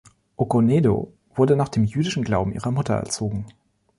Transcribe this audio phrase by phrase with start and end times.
[0.35, 3.45] Okonedo wurde nach dem jüdischen Glauben ihrer Mutter erzogen.